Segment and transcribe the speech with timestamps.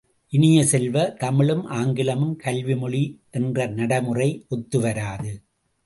[0.33, 3.03] இனிய செல்வ, தமிழும் ஆங்கிலமும் கல்வி மொழி
[3.31, 5.33] என்ற நடைமுறை ஒத்துவராது.